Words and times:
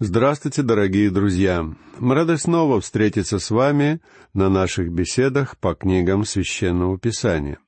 Здравствуйте, 0.00 0.62
дорогие 0.62 1.08
друзья! 1.08 1.64
Мы 2.00 2.16
рады 2.16 2.36
снова 2.36 2.80
встретиться 2.80 3.38
с 3.38 3.48
вами 3.52 4.00
на 4.32 4.48
наших 4.48 4.90
беседах 4.90 5.56
по 5.56 5.76
книгам 5.76 6.24
Священного 6.24 6.98
Писания. 6.98 7.60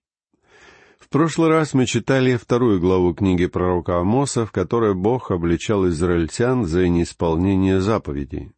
В 0.99 1.09
прошлый 1.09 1.51
раз 1.51 1.73
мы 1.73 1.87
читали 1.87 2.35
вторую 2.35 2.81
главу 2.81 3.15
книги 3.15 3.47
пророка 3.47 4.01
Амоса, 4.01 4.45
в 4.45 4.51
которой 4.51 4.97
Бог 4.97 5.31
обличал 5.31 5.87
израильтян 5.87 6.65
за 6.65 6.89
неисполнение 6.89 7.81
заповедей. 7.81 8.51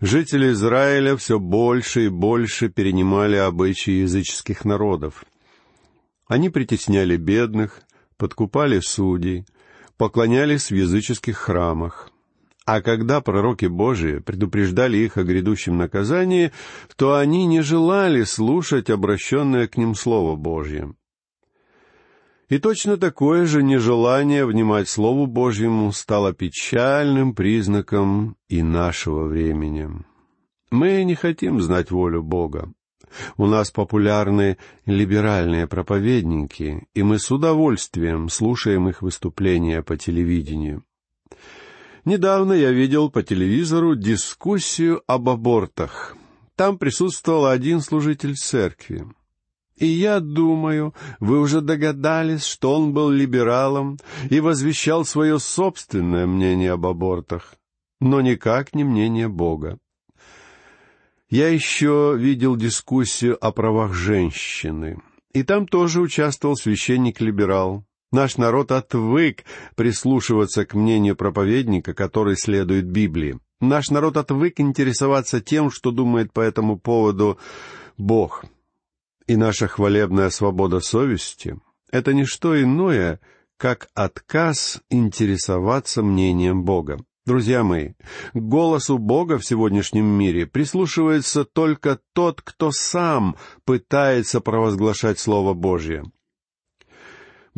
Жители 0.00 0.52
Израиля 0.52 1.14
все 1.18 1.38
больше 1.38 2.06
и 2.06 2.08
больше 2.08 2.70
перенимали 2.70 3.36
обычаи 3.36 4.00
языческих 4.00 4.64
народов. 4.64 5.26
Они 6.26 6.48
притесняли 6.48 7.18
бедных, 7.18 7.82
подкупали 8.16 8.80
судей, 8.80 9.44
поклонялись 9.98 10.70
в 10.70 10.74
языческих 10.74 11.36
храмах— 11.36 12.10
а 12.68 12.82
когда 12.82 13.22
пророки 13.22 13.64
Божии 13.64 14.18
предупреждали 14.18 14.98
их 14.98 15.16
о 15.16 15.22
грядущем 15.22 15.78
наказании, 15.78 16.52
то 16.96 17.16
они 17.16 17.46
не 17.46 17.62
желали 17.62 18.24
слушать 18.24 18.90
обращенное 18.90 19.66
к 19.68 19.78
ним 19.78 19.94
Слово 19.94 20.36
Божье. 20.36 20.92
И 22.50 22.58
точно 22.58 22.98
такое 22.98 23.46
же 23.46 23.62
нежелание 23.62 24.44
внимать 24.44 24.90
Слову 24.90 25.26
Божьему 25.26 25.92
стало 25.92 26.34
печальным 26.34 27.34
признаком 27.34 28.36
и 28.50 28.62
нашего 28.62 29.24
времени. 29.24 29.88
Мы 30.70 31.04
не 31.04 31.14
хотим 31.14 31.62
знать 31.62 31.90
волю 31.90 32.22
Бога. 32.22 32.70
У 33.38 33.46
нас 33.46 33.70
популярны 33.70 34.58
либеральные 34.84 35.66
проповедники, 35.68 36.86
и 36.92 37.02
мы 37.02 37.18
с 37.18 37.30
удовольствием 37.30 38.28
слушаем 38.28 38.90
их 38.90 39.00
выступления 39.00 39.82
по 39.82 39.96
телевидению. 39.96 40.84
Недавно 42.08 42.54
я 42.54 42.70
видел 42.72 43.10
по 43.10 43.22
телевизору 43.22 43.94
дискуссию 43.94 45.02
об 45.06 45.28
абортах. 45.28 46.16
Там 46.56 46.78
присутствовал 46.78 47.44
один 47.44 47.82
служитель 47.82 48.34
церкви. 48.34 49.06
И 49.76 49.84
я 49.84 50.20
думаю, 50.20 50.94
вы 51.20 51.38
уже 51.38 51.60
догадались, 51.60 52.46
что 52.46 52.74
он 52.74 52.94
был 52.94 53.10
либералом 53.10 53.98
и 54.30 54.40
возвещал 54.40 55.04
свое 55.04 55.38
собственное 55.38 56.26
мнение 56.26 56.72
об 56.72 56.86
абортах, 56.86 57.56
но 58.00 58.22
никак 58.22 58.74
не 58.74 58.84
мнение 58.84 59.28
Бога. 59.28 59.78
Я 61.28 61.48
еще 61.50 62.14
видел 62.16 62.56
дискуссию 62.56 63.36
о 63.38 63.52
правах 63.52 63.92
женщины, 63.92 64.96
и 65.34 65.42
там 65.42 65.68
тоже 65.68 66.00
участвовал 66.00 66.56
священник-либерал. 66.56 67.84
Наш 68.10 68.38
народ 68.38 68.72
отвык 68.72 69.44
прислушиваться 69.76 70.64
к 70.64 70.74
мнению 70.74 71.14
проповедника, 71.14 71.92
который 71.92 72.36
следует 72.36 72.86
Библии. 72.86 73.38
Наш 73.60 73.90
народ 73.90 74.16
отвык 74.16 74.60
интересоваться 74.60 75.40
тем, 75.40 75.70
что 75.70 75.90
думает 75.90 76.32
по 76.32 76.40
этому 76.40 76.78
поводу 76.78 77.38
Бог. 77.98 78.44
И 79.26 79.36
наша 79.36 79.68
хвалебная 79.68 80.30
свобода 80.30 80.80
совести— 80.80 81.58
это 81.92 82.14
не 82.14 82.24
что 82.24 82.60
иное, 82.60 83.20
как 83.58 83.88
отказ 83.94 84.80
интересоваться 84.88 86.02
мнением 86.02 86.64
Бога. 86.64 86.98
Друзья 87.26 87.62
мои, 87.62 87.90
к 88.32 88.38
голосу 88.38 88.96
Бога 88.96 89.36
в 89.36 89.44
сегодняшнем 89.44 90.06
мире 90.06 90.46
прислушивается 90.46 91.44
только 91.44 92.00
тот, 92.14 92.40
кто 92.40 92.70
сам 92.70 93.36
пытается 93.66 94.40
провозглашать 94.40 95.18
Слово 95.18 95.52
Божье. 95.52 96.04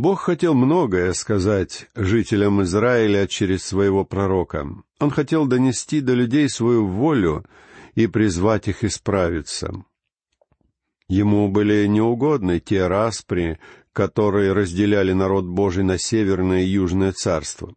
Бог 0.01 0.21
хотел 0.21 0.55
многое 0.55 1.13
сказать 1.13 1.87
жителям 1.95 2.63
Израиля 2.63 3.27
через 3.27 3.65
своего 3.65 4.03
пророка. 4.03 4.67
Он 4.99 5.11
хотел 5.11 5.45
донести 5.45 6.01
до 6.01 6.15
людей 6.15 6.49
свою 6.49 6.87
волю 6.87 7.45
и 7.95 8.07
призвать 8.07 8.67
их 8.67 8.83
исправиться. 8.83 9.85
Ему 11.07 11.51
были 11.51 11.87
неугодны 11.87 12.61
те 12.61 12.87
распри, 12.87 13.59
которые 13.93 14.55
разделяли 14.55 15.13
народ 15.13 15.45
Божий 15.45 15.85
на 15.85 15.99
Северное 15.99 16.63
и 16.63 16.69
Южное 16.69 17.13
царство. 17.13 17.75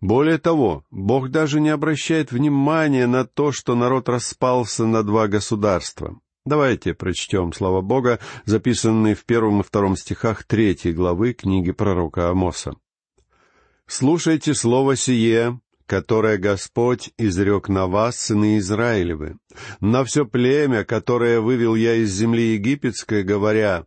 Более 0.00 0.38
того, 0.38 0.84
Бог 0.90 1.30
даже 1.30 1.60
не 1.60 1.68
обращает 1.68 2.32
внимания 2.32 3.06
на 3.06 3.24
то, 3.24 3.52
что 3.52 3.76
народ 3.76 4.08
распался 4.08 4.84
на 4.84 5.04
два 5.04 5.28
государства. 5.28 6.18
Давайте 6.46 6.94
прочтем 6.94 7.52
слова 7.52 7.80
Бога, 7.80 8.20
записанные 8.44 9.16
в 9.16 9.24
первом 9.24 9.60
и 9.60 9.64
втором 9.64 9.96
стихах 9.96 10.44
третьей 10.44 10.92
главы 10.92 11.32
книги 11.32 11.72
пророка 11.72 12.30
Амоса. 12.30 12.74
«Слушайте 13.88 14.54
слово 14.54 14.94
сие, 14.94 15.60
которое 15.86 16.38
Господь 16.38 17.10
изрек 17.18 17.68
на 17.68 17.88
вас, 17.88 18.20
сыны 18.20 18.58
Израилевы, 18.58 19.38
на 19.80 20.04
все 20.04 20.24
племя, 20.24 20.84
которое 20.84 21.40
вывел 21.40 21.74
я 21.74 21.96
из 21.96 22.12
земли 22.12 22.54
египетской, 22.54 23.24
говоря, 23.24 23.84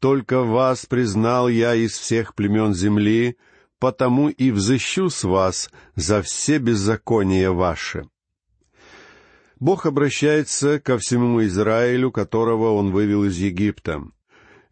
«Только 0.00 0.42
вас 0.42 0.86
признал 0.86 1.48
я 1.48 1.76
из 1.76 1.92
всех 1.92 2.34
племен 2.34 2.74
земли, 2.74 3.36
потому 3.78 4.30
и 4.30 4.50
взыщу 4.50 5.10
с 5.10 5.22
вас 5.22 5.70
за 5.94 6.22
все 6.22 6.58
беззакония 6.58 7.52
ваши». 7.52 8.08
Бог 9.60 9.84
обращается 9.84 10.80
ко 10.80 10.96
всему 10.96 11.44
Израилю, 11.44 12.10
которого 12.10 12.72
Он 12.72 12.92
вывел 12.92 13.24
из 13.24 13.36
Египта. 13.36 14.02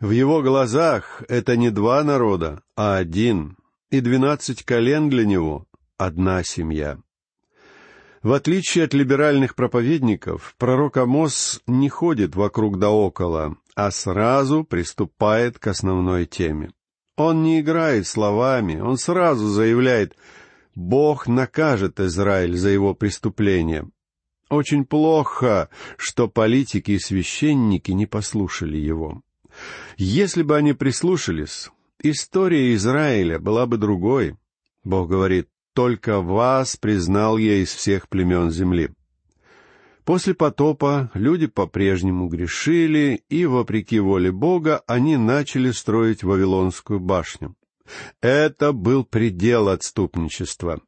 В 0.01 0.11
Его 0.11 0.41
глазах 0.43 1.23
это 1.29 1.59
не 1.59 1.71
два 1.71 2.03
народа, 2.03 2.63
а 2.75 2.97
один, 2.97 3.59
и 3.91 4.01
двенадцать 4.01 4.65
колен 4.65 5.11
для 5.11 5.27
Него— 5.27 5.67
одна 5.99 6.43
семья. 6.43 6.99
В 8.23 8.33
отличие 8.33 8.85
от 8.85 8.95
либеральных 8.95 9.55
проповедников, 9.55 10.55
пророк 10.59 10.97
Амос 10.97 11.61
не 11.67 11.91
ходит 11.91 12.35
вокруг 12.35 12.79
да 12.79 12.91
около, 12.91 13.57
а 13.75 13.91
сразу 13.91 14.65
приступает 14.65 15.59
к 15.59 15.67
основной 15.67 16.25
теме. 16.25 16.73
Он 17.17 17.43
не 17.43 17.61
играет 17.61 18.07
словами, 18.07 18.81
он 18.81 18.97
сразу 18.97 19.49
заявляет 19.49 20.17
«Бог 20.75 21.27
накажет 21.27 22.01
Израиль 22.01 22.57
за 22.57 22.71
его 22.71 22.95
преступление, 22.95 23.89
очень 24.49 24.85
плохо, 24.85 25.69
что 25.97 26.29
политики 26.29 26.93
и 26.93 26.99
священники 26.99 27.93
не 27.93 28.07
послушали 28.07 28.77
его. 28.77 29.23
Если 29.97 30.43
бы 30.43 30.57
они 30.57 30.73
прислушались, 30.73 31.71
история 32.03 32.75
Израиля 32.75 33.39
была 33.39 33.67
бы 33.67 33.77
другой. 33.77 34.37
Бог 34.85 35.09
говорит, 35.09 35.49
«Только 35.75 36.21
вас 36.21 36.77
признал 36.77 37.39
я 37.39 37.57
из 37.57 37.73
всех 37.73 38.09
племен 38.09 38.51
земли». 38.51 38.91
После 40.05 40.33
потопа 40.33 41.11
люди 41.13 41.47
по-прежнему 41.47 42.29
грешили, 42.29 43.23
и, 43.29 43.45
вопреки 43.45 44.01
воле 44.01 44.33
Бога, 44.33 44.83
они 44.87 45.19
начали 45.19 45.71
строить 45.71 46.23
Вавилонскую 46.23 46.99
башню. 46.99 47.55
Это 48.23 48.73
был 48.73 49.05
предел 49.05 49.69
отступничества. 49.69 50.81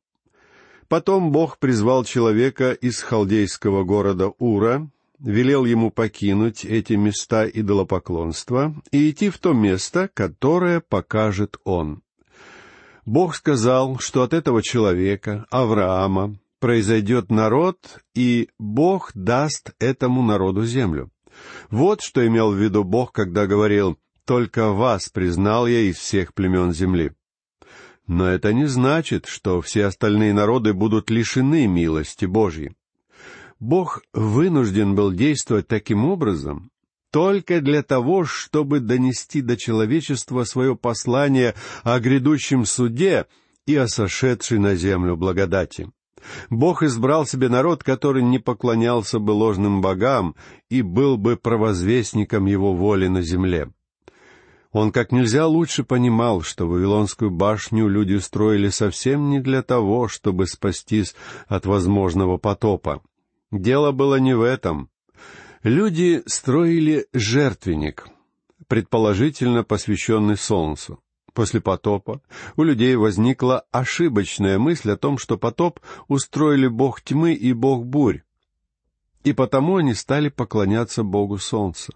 Потом 0.91 1.31
Бог 1.31 1.59
призвал 1.59 2.03
человека 2.03 2.73
из 2.73 3.01
халдейского 3.01 3.85
города 3.85 4.33
Ура, 4.41 4.91
велел 5.21 5.65
ему 5.65 5.93
покинуть 5.93 6.65
эти 6.65 6.95
места 6.95 7.47
идолопоклонства 7.47 8.75
и 8.91 9.09
идти 9.09 9.31
в 9.31 9.39
то 9.39 9.53
место, 9.53 10.11
которое 10.13 10.81
покажет 10.81 11.59
он. 11.63 12.03
Бог 13.07 13.37
сказал, 13.37 14.01
что 14.01 14.25
от 14.25 14.35
этого 14.35 14.65
человека, 14.65 15.47
Авраама, 15.53 16.41
произойдет 16.59 17.31
народ, 17.31 17.79
и 18.17 18.49
Бог 18.59 19.13
даст 19.15 19.71
этому 19.79 20.25
народу 20.25 20.65
землю. 20.65 21.09
Вот 21.71 22.01
что 22.03 22.27
имел 22.27 22.51
в 22.51 22.57
виду 22.57 22.83
Бог, 22.83 23.13
когда 23.13 23.47
говорил 23.47 23.97
«Только 24.25 24.73
вас 24.73 25.09
признал 25.09 25.69
я 25.69 25.83
из 25.83 25.99
всех 25.99 26.35
племен 26.35 26.73
земли». 26.73 27.13
Но 28.11 28.27
это 28.27 28.53
не 28.53 28.65
значит, 28.65 29.27
что 29.27 29.61
все 29.61 29.85
остальные 29.85 30.35
народы 30.35 30.75
будут 30.75 31.11
лишены 31.11 31.69
милости 31.69 32.25
Божьей. 32.25 32.73
Бог 33.61 34.03
вынужден 34.13 34.97
был 34.97 35.13
действовать 35.13 35.69
таким 35.69 36.05
образом 36.05 36.73
только 37.13 37.61
для 37.61 37.85
того, 37.85 38.25
чтобы 38.25 38.81
донести 38.81 39.43
до 39.43 39.57
человечества 39.57 40.43
свое 40.43 40.75
послание 40.75 41.55
о 41.85 42.01
грядущем 42.01 42.65
суде 42.65 43.27
и 43.65 43.77
о 43.77 43.87
сошедшей 43.87 44.59
на 44.59 44.75
землю 44.75 45.17
благодати. 45.17 45.89
Бог 46.51 46.83
избрал 46.83 47.27
себе 47.27 47.49
народ, 47.49 47.85
который 47.85 48.25
не 48.25 48.41
поклонялся 48.41 49.21
бы 49.21 49.31
ложным 49.31 49.81
богам 49.81 50.35
и 50.69 50.83
был 50.83 51.17
бы 51.17 51.37
провозвестником 51.37 52.47
его 52.47 52.75
воли 52.75 53.07
на 53.07 53.23
земле. 53.23 53.71
Он 54.73 54.93
как 54.93 55.11
нельзя 55.11 55.47
лучше 55.47 55.83
понимал, 55.83 56.43
что 56.43 56.67
Вавилонскую 56.67 57.31
башню 57.31 57.89
люди 57.89 58.17
строили 58.19 58.69
совсем 58.69 59.29
не 59.29 59.41
для 59.41 59.63
того, 59.63 60.07
чтобы 60.07 60.47
спастись 60.47 61.15
от 61.49 61.67
возможного 61.67 62.37
потопа. 62.37 63.03
Дело 63.51 63.91
было 63.91 64.21
не 64.21 64.35
в 64.35 64.43
этом. 64.43 64.89
Люди 65.65 66.23
строили 66.27 67.07
жертвенник, 67.13 68.09
предположительно 68.69 69.65
посвященный 69.65 70.37
Солнцу. 70.37 71.01
После 71.35 71.61
потопа 71.61 72.23
у 72.57 72.63
людей 72.63 72.95
возникла 72.97 73.65
ошибочная 73.73 74.59
мысль 74.59 74.93
о 74.93 74.97
том, 74.97 75.19
что 75.19 75.37
потоп 75.37 75.81
устроили 76.07 76.69
бог 76.69 77.03
тьмы 77.03 77.35
и 77.35 77.53
бог 77.53 77.85
бурь. 77.85 78.23
И 79.25 79.33
потому 79.33 79.77
они 79.77 79.95
стали 79.95 80.29
поклоняться 80.29 81.03
богу 81.03 81.39
солнца. 81.39 81.93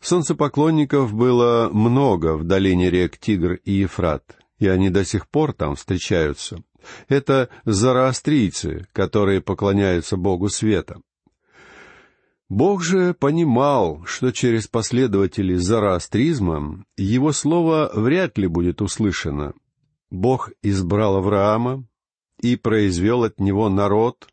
Солнцепоклонников 0.00 1.12
было 1.14 1.68
много 1.72 2.36
в 2.36 2.44
долине 2.44 2.90
рек 2.90 3.18
Тигр 3.18 3.54
и 3.64 3.72
Ефрат, 3.72 4.36
и 4.58 4.68
они 4.68 4.90
до 4.90 5.04
сих 5.04 5.28
пор 5.28 5.52
там 5.52 5.74
встречаются. 5.74 6.62
Это 7.08 7.48
зороастрийцы, 7.64 8.86
которые 8.92 9.40
поклоняются 9.40 10.16
богу 10.16 10.48
света. 10.48 11.00
Бог 12.48 12.84
же 12.84 13.12
понимал, 13.12 14.04
что 14.04 14.30
через 14.30 14.68
последователей 14.68 15.56
зороастризма 15.56 16.84
его 16.96 17.32
слово 17.32 17.90
вряд 17.92 18.38
ли 18.38 18.46
будет 18.46 18.80
услышано. 18.80 19.54
Бог 20.10 20.52
избрал 20.62 21.16
Авраама 21.16 21.84
и 22.40 22.54
произвел 22.54 23.24
от 23.24 23.40
него 23.40 23.68
народ 23.68 24.28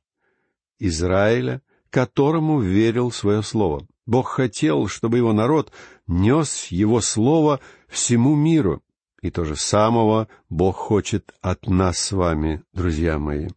Израиля, 0.77 1.63
которому 1.89 2.59
верил 2.59 3.11
свое 3.11 3.41
слово. 3.41 3.87
Бог 4.05 4.27
хотел, 4.27 4.87
чтобы 4.87 5.17
его 5.17 5.33
народ 5.33 5.71
нес 6.07 6.67
его 6.67 7.01
слово 7.01 7.59
всему 7.87 8.35
миру. 8.35 8.81
И 9.21 9.31
то 9.31 9.45
же 9.45 9.55
самого 9.55 10.27
Бог 10.49 10.75
хочет 10.75 11.33
от 11.41 11.67
нас 11.67 11.97
с 11.97 12.11
вами, 12.11 12.61
друзья 12.73 13.17
мои. 13.17 13.47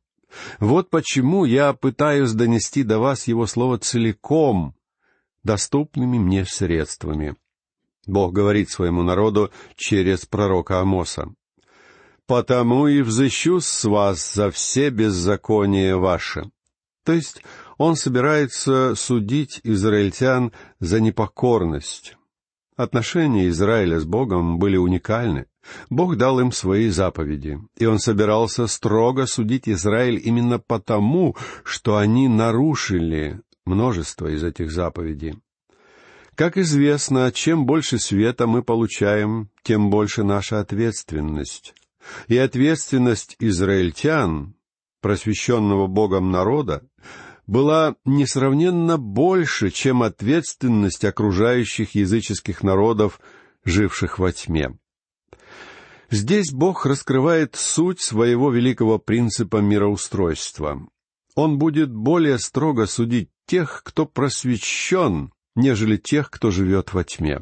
Вот 0.60 0.90
почему 0.90 1.44
я 1.44 1.72
пытаюсь 1.72 2.32
донести 2.32 2.82
до 2.82 2.98
вас 2.98 3.26
Его 3.26 3.46
Слово 3.46 3.78
целиком, 3.78 4.74
доступными 5.42 6.18
мне 6.18 6.44
средствами. 6.44 7.36
Бог 8.06 8.32
говорит 8.32 8.70
своему 8.70 9.02
народу 9.02 9.50
через 9.76 10.26
пророка 10.26 10.80
Амоса. 10.80 11.32
«Потому 12.26 12.88
и 12.88 13.02
взыщу 13.02 13.60
с 13.60 13.84
вас 13.84 14.34
за 14.34 14.50
все 14.50 14.90
беззакония 14.90 15.96
ваши». 15.96 16.50
То 17.04 17.12
есть 17.12 17.42
он 17.78 17.96
собирается 17.96 18.94
судить 18.94 19.60
израильтян 19.62 20.52
за 20.80 21.00
непокорность. 21.00 22.16
Отношения 22.76 23.48
Израиля 23.48 24.00
с 24.00 24.04
Богом 24.04 24.58
были 24.58 24.76
уникальны. 24.76 25.46
Бог 25.88 26.16
дал 26.16 26.40
им 26.40 26.52
свои 26.52 26.90
заповеди, 26.90 27.58
и 27.76 27.86
он 27.86 27.98
собирался 27.98 28.66
строго 28.66 29.26
судить 29.26 29.68
Израиль 29.68 30.20
именно 30.22 30.58
потому, 30.58 31.36
что 31.64 31.96
они 31.96 32.28
нарушили 32.28 33.40
множество 33.64 34.28
из 34.28 34.44
этих 34.44 34.70
заповедей. 34.70 35.38
Как 36.34 36.58
известно, 36.58 37.32
чем 37.32 37.64
больше 37.64 37.98
света 37.98 38.46
мы 38.46 38.62
получаем, 38.62 39.48
тем 39.62 39.88
больше 39.88 40.22
наша 40.22 40.60
ответственность. 40.60 41.74
И 42.28 42.36
ответственность 42.36 43.36
израильтян, 43.40 44.54
просвещенного 45.00 45.86
Богом 45.86 46.30
народа, 46.30 46.82
была 47.46 47.96
несравненно 48.04 48.98
больше, 48.98 49.70
чем 49.70 50.02
ответственность 50.02 51.04
окружающих 51.04 51.94
языческих 51.94 52.62
народов, 52.62 53.20
живших 53.64 54.18
во 54.18 54.32
тьме. 54.32 54.76
Здесь 56.10 56.52
Бог 56.52 56.86
раскрывает 56.86 57.56
суть 57.56 58.00
своего 58.00 58.50
великого 58.50 58.98
принципа 58.98 59.58
мироустройства. 59.58 60.86
Он 61.34 61.58
будет 61.58 61.92
более 61.92 62.38
строго 62.38 62.86
судить 62.86 63.30
тех, 63.46 63.82
кто 63.84 64.06
просвещен, 64.06 65.32
нежели 65.54 65.96
тех, 65.96 66.30
кто 66.30 66.50
живет 66.50 66.94
во 66.94 67.04
тьме. 67.04 67.40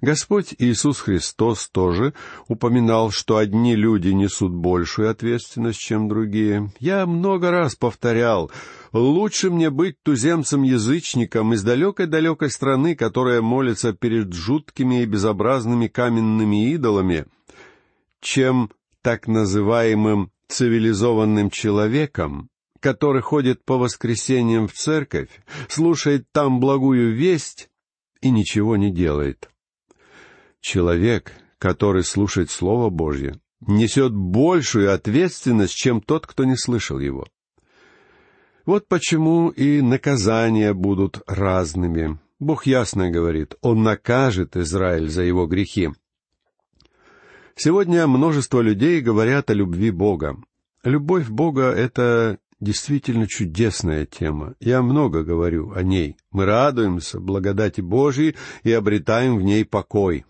Господь 0.00 0.54
Иисус 0.58 1.00
Христос 1.00 1.68
тоже 1.68 2.14
упоминал, 2.48 3.10
что 3.10 3.36
одни 3.36 3.76
люди 3.76 4.08
несут 4.08 4.52
большую 4.52 5.10
ответственность, 5.10 5.78
чем 5.78 6.08
другие. 6.08 6.72
Я 6.80 7.06
много 7.06 7.50
раз 7.50 7.76
повторял, 7.76 8.50
лучше 8.92 9.50
мне 9.50 9.70
быть 9.70 9.96
туземцем-язычником 10.02 11.54
из 11.54 11.62
далекой-далекой 11.62 12.50
страны, 12.50 12.94
которая 12.94 13.40
молится 13.40 13.92
перед 13.92 14.32
жуткими 14.32 15.02
и 15.02 15.06
безобразными 15.06 15.88
каменными 15.88 16.70
идолами— 16.72 17.26
чем 18.20 18.70
так 19.02 19.26
называемым 19.26 20.30
цивилизованным 20.48 21.50
человеком, 21.50 22.50
который 22.80 23.22
ходит 23.22 23.64
по 23.64 23.78
воскресеньям 23.78 24.68
в 24.68 24.72
церковь, 24.72 25.30
слушает 25.68 26.26
там 26.32 26.60
благую 26.60 27.14
весть 27.14 27.70
и 28.20 28.30
ничего 28.30 28.76
не 28.76 28.92
делает. 28.92 29.50
Человек, 30.60 31.32
который 31.58 32.04
слушает 32.04 32.50
Слово 32.50 32.90
Божье, 32.90 33.40
несет 33.60 34.14
большую 34.14 34.92
ответственность, 34.92 35.74
чем 35.74 36.00
тот, 36.00 36.26
кто 36.26 36.44
не 36.44 36.56
слышал 36.56 36.98
его. 36.98 37.26
Вот 38.70 38.86
почему 38.86 39.48
и 39.48 39.82
наказания 39.82 40.72
будут 40.72 41.22
разными. 41.26 42.20
Бог 42.38 42.66
ясно 42.66 43.10
говорит, 43.10 43.56
Он 43.62 43.82
накажет 43.82 44.56
Израиль 44.56 45.08
за 45.08 45.24
его 45.24 45.48
грехи. 45.48 45.88
Сегодня 47.56 48.06
множество 48.06 48.60
людей 48.60 49.00
говорят 49.00 49.50
о 49.50 49.54
любви 49.54 49.90
Бога. 49.90 50.36
Любовь 50.84 51.28
Бога— 51.28 51.62
это 51.76 52.38
действительно 52.60 53.26
чудесная 53.26 54.06
тема. 54.06 54.54
Я 54.60 54.82
много 54.82 55.24
говорю 55.24 55.72
о 55.72 55.82
ней. 55.82 56.16
Мы 56.30 56.44
радуемся 56.44 57.18
благодати 57.18 57.80
Божьей 57.80 58.36
и 58.62 58.70
обретаем 58.70 59.36
в 59.36 59.42
ней 59.42 59.64
покой. 59.64 60.24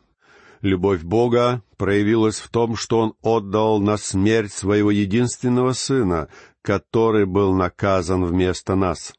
Любовь 0.62 1.02
Бога 1.02 1.62
проявилась 1.78 2.38
в 2.38 2.48
том, 2.50 2.76
что 2.76 3.00
Он 3.00 3.14
отдал 3.22 3.80
на 3.80 3.96
смерть 3.96 4.52
своего 4.52 4.90
единственного 4.90 5.72
Сына, 5.72 6.28
который 6.62 7.26
был 7.26 7.54
наказан 7.54 8.24
вместо 8.24 8.74
нас. 8.74 9.14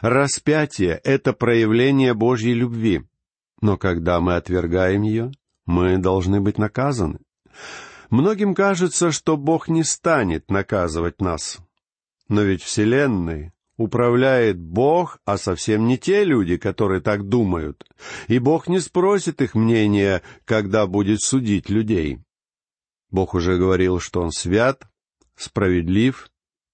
Распятие— 0.00 1.00
это 1.04 1.32
проявление 1.32 2.14
Божьей 2.14 2.54
любви. 2.54 3.02
Но 3.60 3.76
когда 3.76 4.20
мы 4.20 4.36
отвергаем 4.36 5.02
ее, 5.02 5.32
мы 5.66 5.98
должны 5.98 6.40
быть 6.40 6.58
наказаны. 6.58 7.20
Многим 8.10 8.54
кажется, 8.54 9.12
что 9.12 9.36
Бог 9.36 9.68
не 9.68 9.84
станет 9.84 10.50
наказывать 10.50 11.20
нас. 11.20 11.58
Но 12.28 12.42
ведь 12.42 12.62
Вселенной 12.62 13.52
управляет 13.76 14.58
Бог, 14.58 15.18
а 15.24 15.38
совсем 15.38 15.86
не 15.86 15.98
те 15.98 16.24
люди, 16.24 16.56
которые 16.56 17.00
так 17.00 17.28
думают. 17.28 17.84
И 18.26 18.38
Бог 18.38 18.68
не 18.68 18.80
спросит 18.80 19.40
их 19.40 19.54
мнения, 19.54 20.22
когда 20.44 20.86
будет 20.86 21.20
судить 21.20 21.68
людей. 21.68 22.18
Бог 23.10 23.34
уже 23.34 23.56
говорил, 23.56 24.00
что 24.00 24.20
Он 24.20 24.32
свят, 24.32 24.82
справедлив 25.36 26.28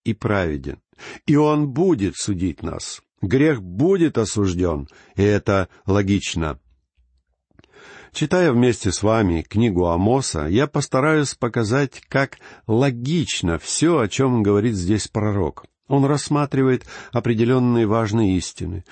и 0.05 0.15
праведен. 0.15 0.81
И 1.27 1.37
Он 1.37 1.69
будет 1.69 2.17
судить 2.17 2.63
нас. 2.63 3.03
Грех 3.21 3.63
будет 3.63 4.19
осужден, 4.19 4.87
и 5.17 5.23
это 5.23 5.69
логично. 5.87 6.59
Читая 8.13 8.53
вместе 8.53 8.93
с 8.93 9.03
вами 9.03 9.43
книгу 9.43 9.87
Амоса, 9.87 10.47
я 10.47 10.69
постараюсь 10.69 11.35
показать, 11.35 12.01
как 12.09 12.39
логично 12.69 13.59
все, 13.59 13.99
о 13.99 14.09
чем 14.09 14.43
говорит 14.43 14.77
здесь 14.77 15.09
пророк. 15.09 15.65
Он 15.89 16.05
рассматривает 16.05 16.87
определенные 17.13 17.87
важные 17.87 18.37
истины. 18.37 18.85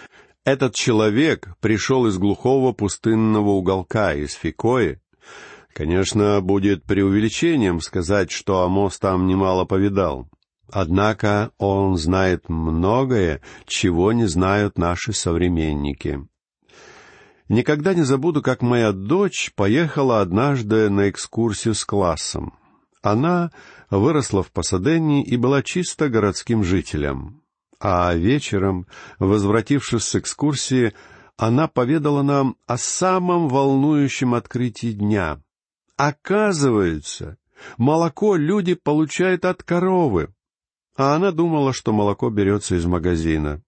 Этот 0.45 0.75
человек 0.75 1.55
пришел 1.61 2.07
из 2.09 2.19
глухого 2.19 2.73
пустынного 2.73 3.51
уголка, 3.51 4.13
из 4.13 4.33
Фикои. 4.33 4.99
Конечно, 5.73 6.41
будет 6.41 6.83
преувеличением 6.83 7.81
сказать, 7.81 8.33
что 8.33 8.63
Амос 8.63 8.99
там 8.99 9.29
немало 9.29 9.65
повидал. 9.65 10.29
Однако 10.73 11.53
он 11.59 11.99
знает 11.99 12.49
многое, 12.49 13.43
чего 13.67 14.13
не 14.13 14.25
знают 14.25 14.79
наши 14.79 15.13
современники. 15.13 16.27
Никогда 17.51 17.93
не 17.93 18.05
забуду, 18.05 18.41
как 18.41 18.63
моя 18.63 18.93
дочь 18.93 19.53
поехала 19.55 20.23
однажды 20.23 20.89
на 20.89 21.11
экскурсию 21.11 21.75
с 21.75 21.85
классом. 21.85 22.55
Она 23.03 23.51
выросла 23.91 24.43
в 24.43 24.51
Пасадене 24.51 25.23
и 25.23 25.37
была 25.37 25.63
чисто 25.63 26.09
городским 26.09 26.65
жителем. 26.65 27.43
А 27.79 28.15
вечером, 28.15 28.87
возвратившись 29.19 30.05
с 30.05 30.15
экскурсии, 30.17 30.95
она 31.37 31.69
поведала 31.69 32.23
нам 32.23 32.57
о 32.67 32.79
самом 32.79 33.51
волнующем 33.51 34.33
открытии 34.33 34.93
дня. 34.93 35.43
Оказывается, 35.99 37.37
молоко 37.77 38.37
люди 38.37 38.75
получают 38.75 39.45
от 39.45 39.63
коровы, 39.63 40.33
а 40.97 41.15
она 41.15 41.31
думала, 41.31 41.73
что 41.73 41.93
молоко 41.93 42.31
берется 42.31 42.77
из 42.77 42.85
магазина. 42.85 43.63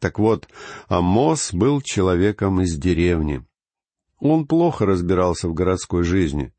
Так 0.00 0.18
вот, 0.18 0.48
Амос 0.88 1.52
был 1.52 1.82
человеком 1.82 2.62
из 2.62 2.76
деревни. 2.76 3.44
Он 4.18 4.46
плохо 4.46 4.86
разбирался 4.86 5.48
в 5.48 5.54
городской 5.54 6.04
жизни, 6.04 6.52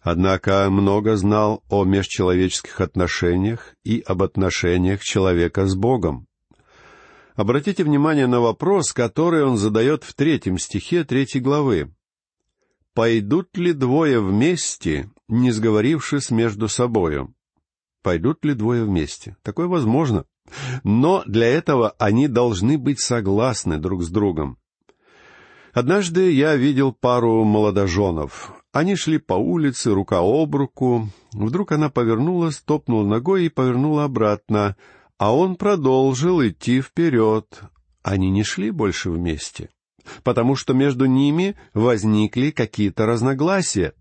однако 0.00 0.68
много 0.70 1.16
знал 1.16 1.62
о 1.68 1.84
межчеловеческих 1.84 2.80
отношениях 2.80 3.74
и 3.84 4.02
об 4.06 4.22
отношениях 4.22 5.02
человека 5.02 5.66
с 5.66 5.74
Богом. 5.74 6.26
Обратите 7.34 7.84
внимание 7.84 8.26
на 8.26 8.40
вопрос, 8.40 8.92
который 8.92 9.44
он 9.44 9.56
задает 9.58 10.02
в 10.02 10.14
третьем 10.14 10.58
стихе 10.58 11.04
третьей 11.04 11.40
главы. 11.40 11.94
«Пойдут 12.94 13.56
ли 13.56 13.72
двое 13.72 14.20
вместе, 14.20 15.08
не 15.28 15.52
сговорившись 15.52 16.32
между 16.32 16.66
собою. 16.66 17.32
Пойдут 18.02 18.44
ли 18.44 18.54
двое 18.54 18.84
вместе? 18.84 19.36
Такое 19.42 19.66
возможно. 19.66 20.24
Но 20.84 21.22
для 21.26 21.46
этого 21.46 21.94
они 21.98 22.28
должны 22.28 22.78
быть 22.78 23.00
согласны 23.00 23.78
друг 23.78 24.02
с 24.02 24.08
другом. 24.08 24.58
Однажды 25.72 26.32
я 26.32 26.56
видел 26.56 26.92
пару 26.92 27.44
молодоженов. 27.44 28.52
Они 28.72 28.96
шли 28.96 29.18
по 29.18 29.34
улице, 29.34 29.92
рука 29.92 30.18
об 30.20 30.54
руку. 30.54 31.08
Вдруг 31.32 31.72
она 31.72 31.90
повернулась, 31.90 32.58
топнула 32.58 33.06
ногой 33.06 33.46
и 33.46 33.48
повернула 33.48 34.04
обратно, 34.04 34.76
а 35.18 35.34
он 35.34 35.56
продолжил 35.56 36.46
идти 36.46 36.80
вперед. 36.80 37.46
Они 38.02 38.30
не 38.30 38.44
шли 38.44 38.70
больше 38.70 39.10
вместе, 39.10 39.70
потому 40.22 40.56
что 40.56 40.74
между 40.74 41.06
ними 41.06 41.56
возникли 41.74 42.50
какие-то 42.50 43.06
разногласия. 43.06 43.94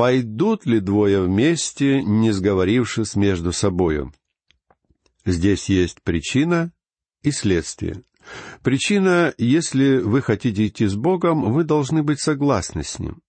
Пойдут 0.00 0.64
ли 0.64 0.80
двое 0.80 1.20
вместе, 1.20 2.02
не 2.02 2.30
сговорившись 2.30 3.16
между 3.16 3.52
собою? 3.52 4.14
Здесь 5.26 5.68
есть 5.68 6.00
причина 6.02 6.72
и 7.20 7.30
следствие. 7.30 8.04
Причина, 8.62 9.34
если 9.36 9.98
вы 9.98 10.22
хотите 10.22 10.68
идти 10.68 10.86
с 10.86 10.94
Богом, 10.94 11.52
вы 11.52 11.64
должны 11.64 12.02
быть 12.02 12.18
согласны 12.18 12.82
с 12.82 12.98
Ним. 12.98 13.20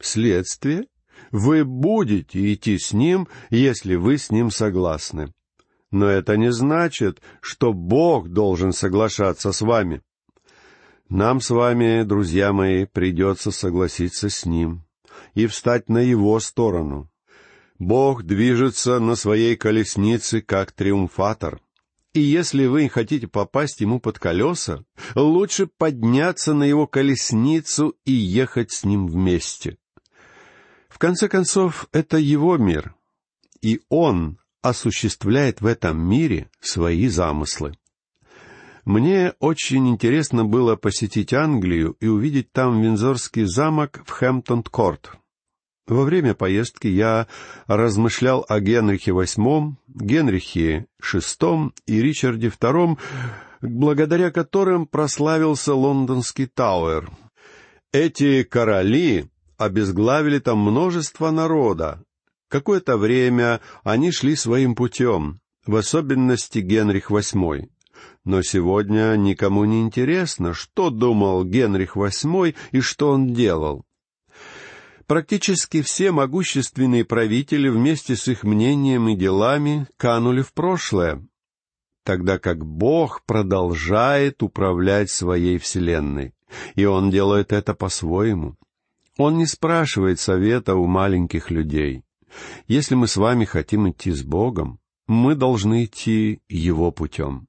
Следствие, 0.00 0.86
вы 1.32 1.64
будете 1.64 2.54
идти 2.54 2.78
с 2.78 2.92
Ним, 2.92 3.26
если 3.50 3.96
вы 3.96 4.16
с 4.16 4.30
Ним 4.30 4.52
согласны. 4.52 5.34
Но 5.90 6.06
это 6.06 6.36
не 6.36 6.52
значит, 6.52 7.20
что 7.40 7.72
Бог 7.72 8.28
должен 8.28 8.72
соглашаться 8.72 9.50
с 9.50 9.62
вами. 9.62 10.00
Нам 11.08 11.40
с 11.40 11.50
вами, 11.50 12.04
друзья 12.04 12.52
мои, 12.52 12.84
придется 12.84 13.50
согласиться 13.50 14.30
с 14.30 14.46
Ним 14.46 14.84
и 15.34 15.46
встать 15.46 15.88
на 15.88 15.98
Его 15.98 16.38
сторону. 16.40 17.10
Бог 17.78 18.24
движется 18.24 19.00
на 19.00 19.14
своей 19.16 19.56
колеснице 19.56 20.42
как 20.42 20.72
триумфатор. 20.72 21.60
И 22.12 22.20
если 22.20 22.66
вы 22.66 22.88
хотите 22.88 23.28
попасть 23.28 23.80
ему 23.80 24.00
под 24.00 24.18
колеса, 24.18 24.84
лучше 25.14 25.66
подняться 25.66 26.52
на 26.52 26.64
его 26.64 26.86
колесницу 26.86 27.96
и 28.04 28.12
ехать 28.12 28.72
с 28.72 28.84
ним 28.84 29.06
вместе. 29.06 29.78
В 30.88 30.98
конце 30.98 31.28
концов, 31.28 31.88
это 31.92 32.18
его 32.18 32.58
мир, 32.58 32.94
и 33.62 33.80
он 33.88 34.38
осуществляет 34.60 35.60
в 35.60 35.66
этом 35.66 35.98
мире 36.00 36.50
свои 36.60 37.06
замыслы. 37.06 37.74
Мне 38.84 39.34
очень 39.38 39.88
интересно 39.88 40.44
было 40.44 40.74
посетить 40.74 41.32
Англию 41.32 41.96
и 42.00 42.08
увидеть 42.08 42.50
там 42.52 42.82
Винзорский 42.82 43.44
замок 43.44 44.02
в 44.04 44.10
Хэмптон-Корт. 44.10 45.19
Во 45.90 46.04
время 46.04 46.34
поездки 46.34 46.86
я 46.86 47.26
размышлял 47.66 48.46
о 48.48 48.60
Генрихе 48.60 49.10
VIII, 49.10 49.72
Генрихе 49.88 50.86
VI 51.02 51.72
и 51.86 52.00
Ричарде 52.00 52.46
II, 52.46 52.96
благодаря 53.60 54.30
которым 54.30 54.86
прославился 54.86 55.74
лондонский 55.74 56.46
Тауэр. 56.46 57.10
Эти 57.90 58.44
короли 58.44 59.26
обезглавили 59.58 60.38
там 60.38 60.58
множество 60.58 61.32
народа. 61.32 62.04
Какое-то 62.48 62.96
время 62.96 63.60
они 63.82 64.12
шли 64.12 64.36
своим 64.36 64.76
путем, 64.76 65.40
в 65.66 65.74
особенности 65.74 66.60
Генрих 66.60 67.10
VIII. 67.10 67.68
Но 68.24 68.42
сегодня 68.42 69.16
никому 69.16 69.64
не 69.64 69.82
интересно, 69.82 70.54
что 70.54 70.90
думал 70.90 71.44
Генрих 71.44 71.96
VIII 71.96 72.54
и 72.70 72.80
что 72.80 73.10
он 73.10 73.34
делал. 73.34 73.84
Практически 75.10 75.82
все 75.82 76.12
могущественные 76.12 77.04
правители 77.04 77.68
вместе 77.68 78.14
с 78.14 78.28
их 78.28 78.44
мнением 78.44 79.08
и 79.08 79.16
делами 79.16 79.88
канули 79.96 80.40
в 80.40 80.52
прошлое, 80.52 81.26
тогда 82.04 82.38
как 82.38 82.64
Бог 82.64 83.24
продолжает 83.26 84.40
управлять 84.40 85.10
своей 85.10 85.58
Вселенной, 85.58 86.32
и 86.76 86.84
Он 86.84 87.10
делает 87.10 87.52
это 87.52 87.74
по-своему. 87.74 88.54
Он 89.16 89.36
не 89.36 89.46
спрашивает 89.46 90.20
совета 90.20 90.76
у 90.76 90.86
маленьких 90.86 91.50
людей. 91.50 92.04
Если 92.68 92.94
мы 92.94 93.08
с 93.08 93.16
вами 93.16 93.44
хотим 93.44 93.90
идти 93.90 94.12
с 94.12 94.22
Богом, 94.22 94.78
мы 95.08 95.34
должны 95.34 95.86
идти 95.86 96.40
Его 96.48 96.92
путем. 96.92 97.48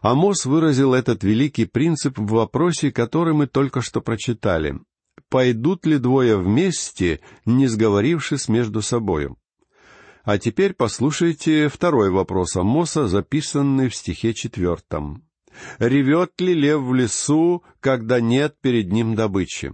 Амос 0.00 0.46
выразил 0.46 0.94
этот 0.94 1.24
великий 1.24 1.66
принцип 1.66 2.18
в 2.18 2.28
вопросе, 2.28 2.90
который 2.90 3.34
мы 3.34 3.48
только 3.48 3.82
что 3.82 4.00
прочитали 4.00 4.80
пойдут 5.30 5.86
ли 5.86 5.98
двое 5.98 6.36
вместе, 6.36 7.20
не 7.46 7.68
сговорившись 7.68 8.48
между 8.48 8.82
собою? 8.82 9.38
А 10.24 10.38
теперь 10.38 10.74
послушайте 10.74 11.68
второй 11.68 12.10
вопрос 12.10 12.56
Амоса, 12.56 13.08
записанный 13.08 13.88
в 13.88 13.94
стихе 13.94 14.34
четвертом. 14.34 15.24
«Ревет 15.78 16.40
ли 16.40 16.54
лев 16.54 16.82
в 16.82 16.94
лесу, 16.94 17.64
когда 17.80 18.20
нет 18.20 18.56
перед 18.60 18.92
ним 18.92 19.14
добычи? 19.14 19.72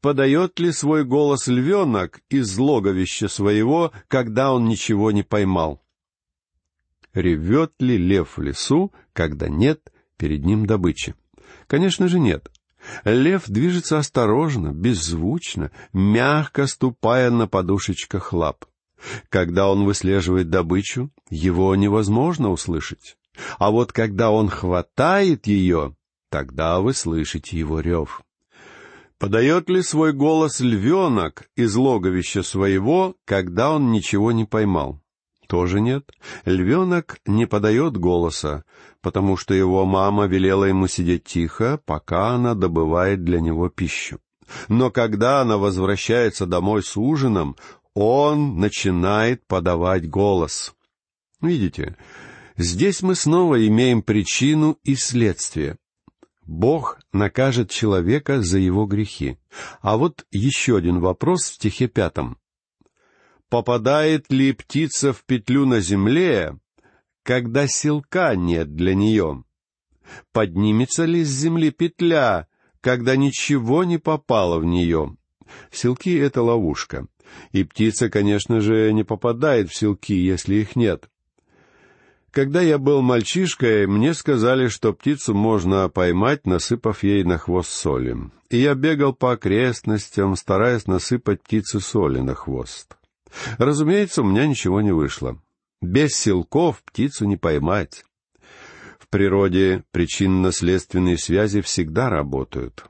Подает 0.00 0.60
ли 0.60 0.70
свой 0.70 1.04
голос 1.04 1.48
львенок 1.48 2.20
из 2.30 2.56
логовища 2.56 3.28
своего, 3.28 3.92
когда 4.08 4.52
он 4.52 4.66
ничего 4.66 5.10
не 5.10 5.22
поймал?» 5.22 5.82
Ревет 7.12 7.72
ли 7.80 7.96
лев 7.96 8.36
в 8.36 8.42
лесу, 8.42 8.92
когда 9.12 9.48
нет 9.48 9.92
перед 10.16 10.44
ним 10.44 10.66
добычи? 10.66 11.14
Конечно 11.66 12.08
же 12.08 12.18
нет. 12.18 12.50
Лев 13.04 13.44
движется 13.46 13.98
осторожно, 13.98 14.72
беззвучно, 14.72 15.70
мягко 15.92 16.66
ступая 16.66 17.30
на 17.30 17.46
подушечках 17.46 18.32
лап. 18.32 18.64
Когда 19.28 19.68
он 19.68 19.84
выслеживает 19.84 20.50
добычу, 20.50 21.10
его 21.28 21.74
невозможно 21.76 22.50
услышать. 22.50 23.16
А 23.58 23.70
вот 23.70 23.92
когда 23.92 24.30
он 24.30 24.48
хватает 24.48 25.46
ее, 25.46 25.94
тогда 26.30 26.80
вы 26.80 26.94
слышите 26.94 27.58
его 27.58 27.80
рев. 27.80 28.22
Подает 29.18 29.70
ли 29.70 29.82
свой 29.82 30.12
голос 30.12 30.60
львенок 30.60 31.48
из 31.56 31.74
логовища 31.76 32.42
своего, 32.42 33.16
когда 33.24 33.72
он 33.72 33.90
ничего 33.92 34.32
не 34.32 34.44
поймал? 34.44 35.00
Тоже 35.54 35.80
нет. 35.80 36.10
Львенок 36.46 37.20
не 37.26 37.46
подает 37.46 37.96
голоса, 37.96 38.64
потому 39.00 39.36
что 39.36 39.54
его 39.54 39.84
мама 39.84 40.26
велела 40.26 40.64
ему 40.64 40.88
сидеть 40.88 41.22
тихо, 41.22 41.80
пока 41.86 42.30
она 42.30 42.56
добывает 42.56 43.22
для 43.22 43.40
него 43.40 43.68
пищу. 43.68 44.18
Но 44.66 44.90
когда 44.90 45.42
она 45.42 45.56
возвращается 45.56 46.46
домой 46.46 46.82
с 46.82 46.96
ужином, 46.96 47.54
он 47.94 48.58
начинает 48.58 49.46
подавать 49.46 50.10
голос. 50.10 50.74
Видите, 51.40 51.96
здесь 52.56 53.02
мы 53.02 53.14
снова 53.14 53.64
имеем 53.64 54.02
причину 54.02 54.76
и 54.82 54.96
следствие. 54.96 55.76
Бог 56.46 56.98
накажет 57.12 57.70
человека 57.70 58.42
за 58.42 58.58
его 58.58 58.86
грехи. 58.86 59.38
А 59.82 59.98
вот 59.98 60.26
еще 60.32 60.76
один 60.76 60.98
вопрос 60.98 61.42
в 61.42 61.54
стихе 61.54 61.86
пятом 61.86 62.38
попадает 63.54 64.32
ли 64.32 64.50
птица 64.50 65.12
в 65.12 65.22
петлю 65.22 65.64
на 65.64 65.78
земле, 65.78 66.58
когда 67.22 67.68
силка 67.68 68.34
нет 68.34 68.74
для 68.74 68.96
нее? 68.96 69.44
Поднимется 70.32 71.04
ли 71.04 71.22
с 71.22 71.28
земли 71.28 71.70
петля, 71.70 72.48
когда 72.80 73.14
ничего 73.14 73.84
не 73.84 73.98
попало 73.98 74.58
в 74.58 74.64
нее? 74.64 75.16
Силки— 75.70 76.18
это 76.18 76.42
ловушка. 76.42 77.06
И 77.52 77.62
птица, 77.62 78.10
конечно 78.10 78.60
же, 78.60 78.92
не 78.92 79.04
попадает 79.04 79.70
в 79.70 79.76
силки, 79.76 80.14
если 80.14 80.56
их 80.56 80.74
нет. 80.74 81.08
Когда 82.32 82.60
я 82.60 82.78
был 82.78 83.02
мальчишкой, 83.02 83.86
мне 83.86 84.14
сказали, 84.14 84.66
что 84.66 84.92
птицу 84.92 85.32
можно 85.32 85.88
поймать, 85.88 86.44
насыпав 86.44 87.04
ей 87.04 87.22
на 87.22 87.38
хвост 87.38 87.70
соли. 87.70 88.16
И 88.50 88.58
я 88.58 88.74
бегал 88.74 89.12
по 89.12 89.30
окрестностям, 89.30 90.34
стараясь 90.34 90.88
насыпать 90.88 91.40
птице 91.40 91.78
соли 91.78 92.18
на 92.18 92.34
хвост. 92.34 92.96
Разумеется, 93.58 94.22
у 94.22 94.26
меня 94.26 94.46
ничего 94.46 94.80
не 94.80 94.92
вышло. 94.92 95.40
Без 95.80 96.14
силков 96.14 96.82
птицу 96.82 97.26
не 97.26 97.36
поймать. 97.36 98.04
В 98.98 99.08
природе 99.08 99.84
причинно-следственные 99.90 101.18
связи 101.18 101.60
всегда 101.60 102.08
работают. 102.08 102.86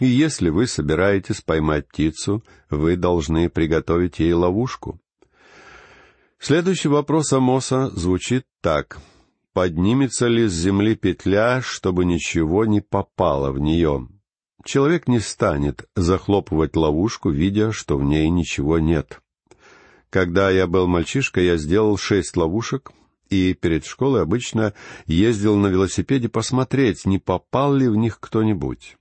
И 0.00 0.06
если 0.06 0.48
вы 0.48 0.66
собираетесь 0.66 1.40
поймать 1.40 1.88
птицу, 1.88 2.42
вы 2.68 2.96
должны 2.96 3.48
приготовить 3.48 4.18
ей 4.18 4.32
ловушку. 4.32 5.00
Следующий 6.40 6.88
вопрос 6.88 7.32
Амоса 7.32 7.90
звучит 7.90 8.44
так. 8.60 8.98
Поднимется 9.52 10.26
ли 10.26 10.48
с 10.48 10.52
земли 10.52 10.96
петля, 10.96 11.62
чтобы 11.62 12.04
ничего 12.04 12.64
не 12.64 12.80
попало 12.80 13.52
в 13.52 13.60
нее? 13.60 14.08
Человек 14.64 15.06
не 15.06 15.20
станет 15.20 15.88
захлопывать 15.94 16.74
ловушку, 16.74 17.30
видя, 17.30 17.70
что 17.70 17.96
в 17.96 18.02
ней 18.02 18.28
ничего 18.30 18.80
нет. 18.80 19.20
Когда 20.14 20.48
я 20.48 20.68
был 20.68 20.86
мальчишкой, 20.86 21.46
я 21.46 21.56
сделал 21.56 21.96
шесть 21.96 22.36
ловушек, 22.36 22.92
и 23.30 23.52
перед 23.52 23.84
школой 23.84 24.22
обычно 24.22 24.72
ездил 25.06 25.56
на 25.56 25.66
велосипеде 25.66 26.28
посмотреть, 26.28 27.04
не 27.04 27.18
попал 27.18 27.74
ли 27.74 27.88
в 27.88 27.96
них 27.96 28.20
кто-нибудь. 28.20 28.96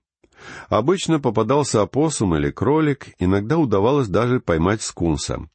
Обычно 0.70 1.20
попадался 1.20 1.84
опоссум 1.84 2.36
или 2.36 2.50
кролик, 2.50 3.10
иногда 3.20 3.60
удавалось 3.60 4.08
даже 4.08 4.40
поймать 4.40 4.82
скунса. 4.82 5.48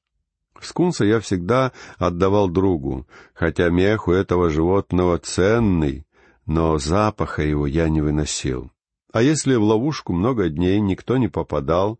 Скунса 0.61 1.05
я 1.05 1.19
всегда 1.19 1.73
отдавал 1.97 2.49
другу, 2.49 3.09
хотя 3.35 3.69
мех 3.69 4.07
у 4.07 4.12
этого 4.12 4.50
животного 4.50 5.19
ценный, 5.19 6.07
но 6.47 6.79
запаха 6.79 7.43
его 7.43 7.67
я 7.67 7.88
не 7.88 8.00
выносил. 8.00 8.71
А 9.12 9.23
если 9.23 9.57
в 9.57 9.65
ловушку 9.65 10.12
много 10.12 10.50
дней 10.50 10.79
никто 10.79 11.17
не 11.17 11.27
попадал, 11.27 11.99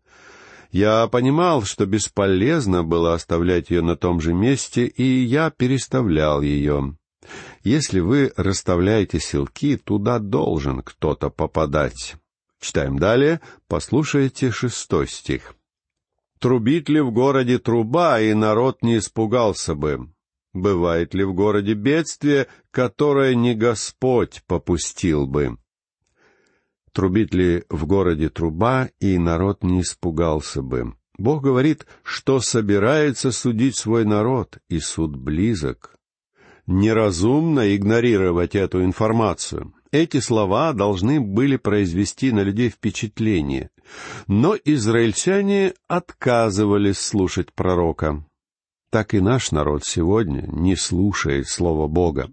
я 0.71 1.07
понимал, 1.07 1.63
что 1.63 1.85
бесполезно 1.85 2.83
было 2.83 3.13
оставлять 3.13 3.69
ее 3.69 3.81
на 3.81 3.95
том 3.95 4.21
же 4.21 4.33
месте, 4.33 4.85
и 4.85 5.03
я 5.03 5.49
переставлял 5.49 6.41
ее. 6.41 6.97
Если 7.63 7.99
вы 7.99 8.31
расставляете 8.37 9.19
селки, 9.19 9.77
туда 9.77 10.19
должен 10.19 10.81
кто-то 10.81 11.29
попадать. 11.29 12.15
Читаем 12.59 12.99
далее, 12.99 13.41
послушайте 13.67 14.51
шестой 14.51 15.07
стих. 15.07 15.55
«Трубит 16.39 16.87
ли 16.87 17.01
в 17.01 17.11
городе 17.11 17.59
труба, 17.59 18.21
и 18.21 18.33
народ 18.33 18.81
не 18.81 18.97
испугался 18.97 19.75
бы? 19.75 20.09
Бывает 20.53 21.13
ли 21.13 21.25
в 21.25 21.33
городе 21.33 21.73
бедствие, 21.73 22.47
которое 22.71 23.35
не 23.35 23.55
Господь 23.55 24.41
попустил 24.47 25.27
бы?» 25.27 25.57
Трубит 26.91 27.33
ли 27.33 27.63
в 27.69 27.85
городе 27.85 28.29
труба, 28.29 28.89
и 28.99 29.17
народ 29.17 29.63
не 29.63 29.81
испугался 29.81 30.61
бы? 30.61 30.93
Бог 31.17 31.43
говорит, 31.43 31.85
что 32.03 32.39
собирается 32.39 33.31
судить 33.31 33.75
свой 33.75 34.05
народ, 34.05 34.57
и 34.69 34.79
суд 34.79 35.15
близок. 35.15 35.95
Неразумно 36.65 37.75
игнорировать 37.75 38.55
эту 38.55 38.83
информацию. 38.83 39.73
Эти 39.91 40.19
слова 40.19 40.71
должны 40.73 41.19
были 41.19 41.57
произвести 41.57 42.31
на 42.31 42.41
людей 42.41 42.69
впечатление. 42.69 43.71
Но 44.27 44.55
израильтяне 44.63 45.73
отказывались 45.87 46.99
слушать 46.99 47.53
пророка. 47.53 48.23
Так 48.91 49.13
и 49.13 49.19
наш 49.19 49.51
народ 49.51 49.83
сегодня 49.83 50.47
не 50.47 50.75
слушает 50.75 51.47
Слова 51.47 51.87
Бога. 51.87 52.31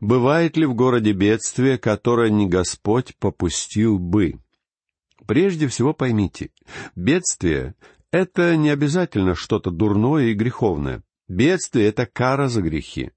Бывает 0.00 0.56
ли 0.56 0.66
в 0.66 0.74
городе 0.74 1.12
бедствие, 1.12 1.78
которое 1.78 2.30
не 2.30 2.46
Господь 2.46 3.16
попустил 3.18 3.98
бы? 3.98 4.34
Прежде 5.26 5.68
всего 5.68 5.92
поймите, 5.92 6.50
бедствие— 6.96 7.74
это 8.10 8.56
не 8.56 8.70
обязательно 8.70 9.34
что-то 9.34 9.70
дурное 9.70 10.26
и 10.26 10.34
греховное. 10.34 11.02
Бедствие— 11.28 11.86
это 11.88 12.06
кара 12.06 12.48
за 12.48 12.62
грехи. 12.62 13.10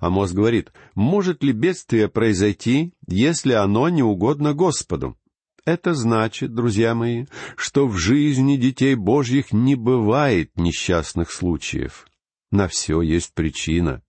Амос 0.00 0.32
говорит, 0.32 0.72
может 0.94 1.42
ли 1.42 1.52
бедствие 1.52 2.08
произойти, 2.08 2.92
если 3.06 3.52
оно 3.52 3.88
не 3.88 4.02
угодно 4.02 4.54
Господу? 4.54 5.16
Это 5.64 5.92
значит, 5.92 6.54
друзья 6.54 6.94
мои, 6.94 7.26
что 7.56 7.86
в 7.86 7.98
жизни 7.98 8.56
детей 8.56 8.94
Божьих 8.94 9.52
не 9.52 9.74
бывает 9.74 10.50
несчастных 10.56 11.30
случаев. 11.30 12.06
На 12.50 12.68
все 12.68 13.02
есть 13.02 13.34
причина. 13.34 14.02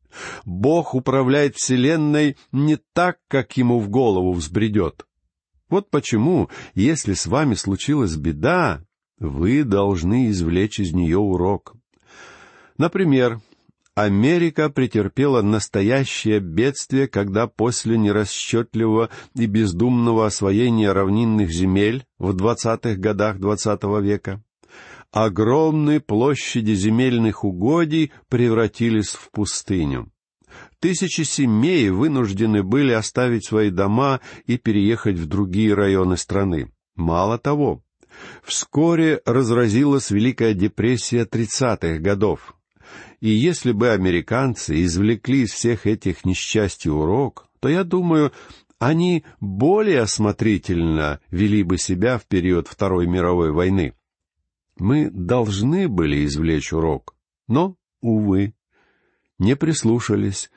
Бог 0.45 0.95
управляет 0.95 1.55
Вселенной 1.55 2.37
не 2.51 2.77
так, 2.93 3.17
как 3.27 3.55
ему 3.57 3.79
в 3.79 3.89
голову 3.89 4.33
взбредет. 4.33 5.05
Вот 5.69 5.89
почему, 5.89 6.49
если 6.73 7.13
с 7.13 7.27
вами 7.27 7.53
случилась 7.53 8.15
беда, 8.15 8.83
вы 9.19 9.63
должны 9.63 10.29
извлечь 10.29 10.79
из 10.79 10.93
нее 10.93 11.17
урок. 11.17 11.75
Например, 12.77 13.39
Америка 13.93 14.69
претерпела 14.69 15.41
настоящее 15.41 16.39
бедствие, 16.39 17.07
когда 17.07 17.47
после 17.47 17.97
нерасчетливого 17.97 19.09
и 19.35 19.45
бездумного 19.45 20.25
освоения 20.25 20.93
равнинных 20.93 21.51
земель 21.51 22.05
в 22.17 22.33
двадцатых 22.33 22.97
годах 22.99 23.39
двадцатого 23.39 23.99
века 23.99 24.41
огромные 25.11 25.99
площади 25.99 26.73
земельных 26.73 27.43
угодий 27.43 28.11
превратились 28.27 29.09
в 29.09 29.31
пустыню. 29.31 30.11
Тысячи 30.79 31.21
семей 31.21 31.89
вынуждены 31.89 32.63
были 32.63 32.91
оставить 32.91 33.45
свои 33.45 33.69
дома 33.69 34.21
и 34.45 34.57
переехать 34.57 35.17
в 35.17 35.27
другие 35.27 35.73
районы 35.73 36.17
страны. 36.17 36.71
Мало 36.95 37.37
того, 37.37 37.83
вскоре 38.43 39.21
разразилась 39.25 40.09
Великая 40.09 40.53
депрессия 40.53 41.25
тридцатых 41.25 42.01
годов. 42.01 42.55
И 43.19 43.29
если 43.29 43.73
бы 43.73 43.89
американцы 43.89 44.81
извлекли 44.83 45.41
из 45.41 45.51
всех 45.51 45.85
этих 45.85 46.25
несчастий 46.25 46.89
урок, 46.89 47.47
то, 47.59 47.67
я 47.67 47.83
думаю, 47.83 48.31
они 48.79 49.25
более 49.41 50.01
осмотрительно 50.01 51.19
вели 51.29 51.63
бы 51.63 51.77
себя 51.77 52.17
в 52.17 52.25
период 52.25 52.67
Второй 52.69 53.07
мировой 53.07 53.51
войны. 53.51 53.93
Мы 54.79 55.09
должны 55.09 55.87
были 55.87 56.25
извлечь 56.25 56.73
урок, 56.73 57.15
но, 57.47 57.75
увы, 58.01 58.53
не 59.37 59.55
прислушались 59.55 60.49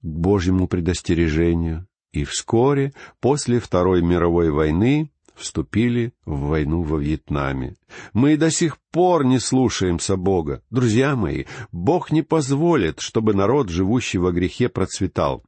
к 0.00 0.06
Божьему 0.06 0.68
предостережению, 0.68 1.86
и 2.12 2.24
вскоре, 2.24 2.94
после 3.20 3.58
Второй 3.58 4.00
мировой 4.00 4.50
войны, 4.50 5.10
вступили 5.34 6.12
в 6.24 6.46
войну 6.46 6.82
во 6.82 6.98
Вьетнаме. 6.98 7.76
Мы 8.12 8.36
до 8.36 8.50
сих 8.50 8.78
пор 8.92 9.24
не 9.24 9.40
слушаемся 9.40 10.16
Бога. 10.16 10.62
Друзья 10.70 11.16
мои, 11.16 11.46
Бог 11.72 12.12
не 12.12 12.22
позволит, 12.22 13.00
чтобы 13.00 13.34
народ, 13.34 13.68
живущий 13.68 14.18
во 14.18 14.30
грехе, 14.30 14.68
процветал. 14.68 15.42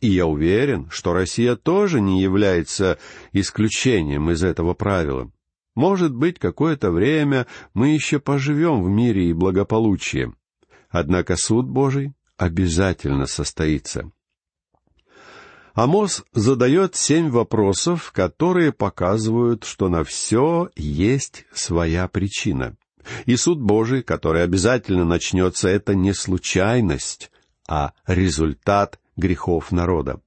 И 0.00 0.08
я 0.08 0.26
уверен, 0.26 0.88
что 0.90 1.14
Россия 1.14 1.56
тоже 1.56 2.02
не 2.02 2.20
является 2.20 2.98
исключением 3.32 4.30
из 4.30 4.44
этого 4.44 4.74
правила. 4.74 5.30
Может 5.78 6.12
быть, 6.12 6.40
какое-то 6.40 6.90
время 6.90 7.46
мы 7.72 7.90
еще 7.90 8.18
поживем 8.18 8.82
в 8.82 8.88
мире 8.88 9.30
и 9.30 9.32
благополучии. 9.32 10.34
Однако 10.90 11.36
суд 11.36 11.68
Божий 11.68 12.14
обязательно 12.36 13.26
состоится. 13.26 14.10
Амос 15.74 16.24
задает 16.32 16.96
семь 16.96 17.30
вопросов, 17.30 18.10
которые 18.10 18.72
показывают, 18.72 19.62
что 19.62 19.88
на 19.88 20.02
все 20.02 20.68
есть 20.74 21.44
своя 21.52 22.08
причина. 22.08 22.76
И 23.26 23.36
суд 23.36 23.60
Божий, 23.60 24.02
который 24.02 24.42
обязательно 24.42 25.04
начнется, 25.04 25.68
это 25.68 25.94
не 25.94 26.12
случайность, 26.12 27.30
а 27.68 27.92
результат 28.04 28.98
грехов 29.16 29.70
народа. 29.70 30.20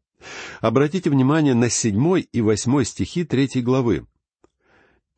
Обратите 0.62 1.10
внимание 1.10 1.56
на 1.56 1.70
седьмой 1.70 2.22
и 2.22 2.40
восьмой 2.40 2.86
стихи 2.86 3.26
третьей 3.26 3.64
главы. 3.64 4.06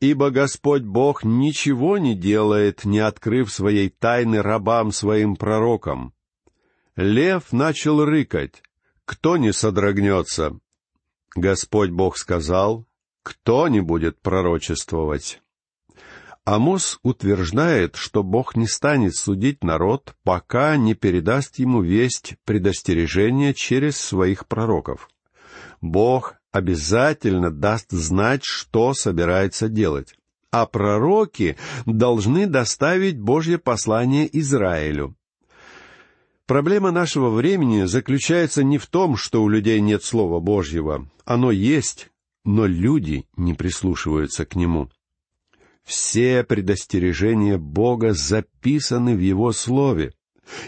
Ибо 0.00 0.30
Господь 0.30 0.82
Бог 0.82 1.24
ничего 1.24 1.98
не 1.98 2.14
делает, 2.14 2.84
не 2.84 2.98
открыв 2.98 3.52
своей 3.52 3.88
тайны 3.88 4.42
рабам 4.42 4.92
своим 4.92 5.36
пророкам. 5.36 6.12
Лев 6.96 7.52
начал 7.52 8.04
рыкать. 8.04 8.62
Кто 9.04 9.36
не 9.36 9.52
содрогнется? 9.52 10.58
Господь 11.34 11.90
Бог 11.90 12.16
сказал, 12.16 12.86
кто 13.22 13.68
не 13.68 13.80
будет 13.80 14.20
пророчествовать? 14.20 15.40
Амос 16.44 16.98
утверждает, 17.02 17.96
что 17.96 18.22
Бог 18.22 18.54
не 18.54 18.66
станет 18.66 19.14
судить 19.14 19.64
народ, 19.64 20.14
пока 20.24 20.76
не 20.76 20.94
передаст 20.94 21.58
ему 21.58 21.80
весть 21.80 22.34
предостережения 22.44 23.54
через 23.54 23.96
своих 23.96 24.46
пророков. 24.46 25.08
Бог 25.80 26.34
обязательно 26.54 27.50
даст 27.50 27.90
знать, 27.90 28.44
что 28.44 28.94
собирается 28.94 29.68
делать. 29.68 30.14
А 30.52 30.66
пророки 30.66 31.56
должны 31.84 32.46
доставить 32.46 33.18
Божье 33.18 33.58
послание 33.58 34.28
Израилю. 34.38 35.16
Проблема 36.46 36.92
нашего 36.92 37.30
времени 37.30 37.86
заключается 37.86 38.62
не 38.62 38.78
в 38.78 38.86
том, 38.86 39.16
что 39.16 39.42
у 39.42 39.48
людей 39.48 39.80
нет 39.80 40.04
Слова 40.04 40.38
Божьего. 40.38 41.08
Оно 41.24 41.50
есть, 41.50 42.10
но 42.44 42.66
люди 42.66 43.26
не 43.36 43.54
прислушиваются 43.54 44.46
к 44.46 44.54
нему. 44.54 44.88
Все 45.82 46.44
предостережения 46.44 47.58
Бога 47.58 48.12
записаны 48.12 49.16
в 49.16 49.20
Его 49.20 49.50
Слове. 49.50 50.12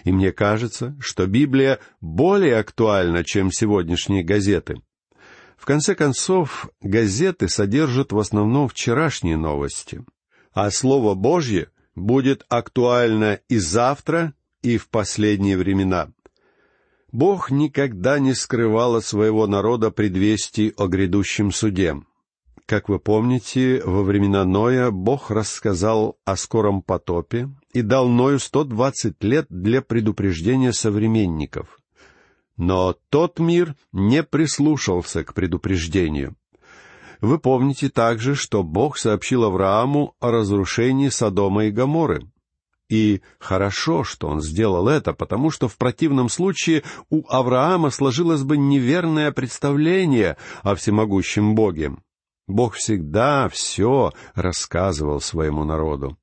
И 0.02 0.10
мне 0.10 0.32
кажется, 0.32 0.96
что 0.98 1.28
Библия 1.28 1.78
более 2.00 2.56
актуальна, 2.56 3.22
чем 3.22 3.52
сегодняшние 3.52 4.24
газеты. 4.24 4.80
В 5.56 5.64
конце 5.64 5.94
концов, 5.94 6.68
газеты 6.80 7.48
содержат 7.48 8.12
в 8.12 8.18
основном 8.18 8.68
вчерашние 8.68 9.36
новости, 9.36 10.04
а 10.52 10.70
Слово 10.70 11.14
Божье 11.14 11.70
будет 11.94 12.44
актуально 12.48 13.40
и 13.48 13.58
завтра, 13.58 14.34
и 14.62 14.78
в 14.78 14.88
последние 14.88 15.56
времена. 15.56 16.10
Бог 17.12 17.50
никогда 17.50 18.18
не 18.18 18.34
скрывал 18.34 18.96
от 18.96 19.04
своего 19.04 19.46
народа 19.46 19.90
предвестий 19.90 20.74
о 20.76 20.86
грядущем 20.86 21.50
суде. 21.50 21.96
Как 22.66 22.88
вы 22.88 22.98
помните, 22.98 23.80
во 23.84 24.02
времена 24.02 24.44
Ноя 24.44 24.90
Бог 24.90 25.30
рассказал 25.30 26.18
о 26.24 26.36
скором 26.36 26.82
потопе 26.82 27.48
и 27.72 27.80
дал 27.80 28.08
Ною 28.08 28.40
сто 28.40 28.64
двадцать 28.64 29.22
лет 29.22 29.46
для 29.48 29.82
предупреждения 29.82 30.72
современников. 30.72 31.78
Но 32.56 32.94
тот 33.10 33.38
мир 33.38 33.76
не 33.92 34.22
прислушался 34.22 35.24
к 35.24 35.34
предупреждению. 35.34 36.36
Вы 37.20 37.38
помните 37.38 37.88
также, 37.88 38.34
что 38.34 38.62
Бог 38.62 38.98
сообщил 38.98 39.44
Аврааму 39.44 40.14
о 40.20 40.30
разрушении 40.30 41.08
Содома 41.08 41.66
и 41.66 41.70
Гоморы. 41.70 42.30
И 42.88 43.20
хорошо, 43.38 44.04
что 44.04 44.28
он 44.28 44.40
сделал 44.40 44.88
это, 44.88 45.12
потому 45.12 45.50
что 45.50 45.66
в 45.68 45.76
противном 45.76 46.28
случае 46.28 46.84
у 47.10 47.26
Авраама 47.28 47.90
сложилось 47.90 48.42
бы 48.42 48.56
неверное 48.56 49.32
представление 49.32 50.36
о 50.62 50.74
всемогущем 50.74 51.54
Боге. 51.54 51.96
Бог 52.46 52.74
всегда 52.74 53.48
все 53.48 54.12
рассказывал 54.34 55.20
своему 55.20 55.64
народу. 55.64 56.16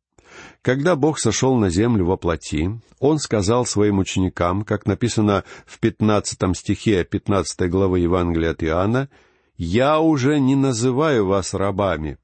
Когда 0.64 0.96
Бог 0.96 1.20
сошел 1.20 1.58
на 1.58 1.70
землю 1.70 2.06
во 2.06 2.16
плоти, 2.16 2.80
Он 3.00 3.20
сказал 3.20 3.66
своим 3.66 4.00
ученикам, 4.00 4.64
как 4.64 4.86
написано 4.86 5.44
в 5.66 5.78
пятнадцатом 5.80 6.56
стихе 6.56 7.04
пятнадцатой 7.04 7.68
главы 7.68 8.00
Евангелия 8.00 8.52
от 8.52 8.64
Иоанна, 8.64 9.10
«Я 9.58 10.00
уже 10.00 10.40
не 10.40 10.56
называю 10.56 11.28
вас 11.28 11.54
рабами, 11.54 12.18